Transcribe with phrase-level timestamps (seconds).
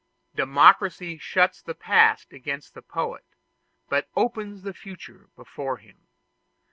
[0.33, 3.35] Democracy shuts the past against the poet,
[3.87, 6.07] but opens the future before him.